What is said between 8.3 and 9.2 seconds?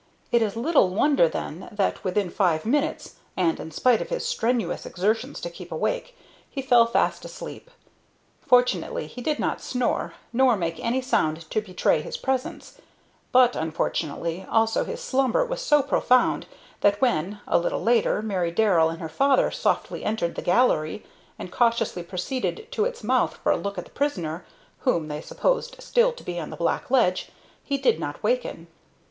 Fortunately